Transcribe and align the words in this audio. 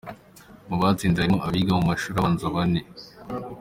Mu 0.67 0.75
batsinze 0.81 1.17
harimo 1.21 1.39
abiga 1.47 1.71
mu 1.79 1.83
mashuri 1.89 2.15
abanza 2.17 2.45
bane. 2.55 2.81